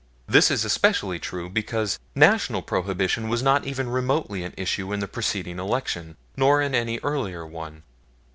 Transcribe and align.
This 0.27 0.49
is 0.49 0.65
especially 0.65 1.19
true 1.19 1.47
because 1.47 1.99
National 2.15 2.63
Prohibition 2.63 3.29
was 3.29 3.43
not 3.43 3.65
even 3.67 3.87
remotely 3.87 4.43
an 4.43 4.55
issue 4.57 4.91
in 4.91 4.99
the 4.99 5.07
preceding 5.07 5.59
election, 5.59 6.17
nor 6.35 6.59
in 6.59 6.73
any 6.73 6.97
earlier 7.03 7.45
one. 7.45 7.83